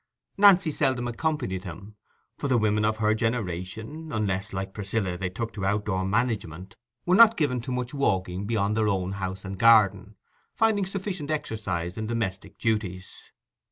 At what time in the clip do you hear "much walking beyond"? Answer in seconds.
7.71-8.75